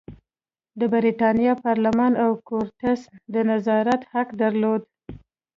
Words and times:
د 0.79 0.81
برېتانیا 0.93 1.53
پارلمان 1.65 2.13
او 2.23 2.31
کورتس 2.47 3.01
د 3.33 3.35
نظارت 3.51 4.01
حق 4.11 4.29
درلود. 4.41 4.81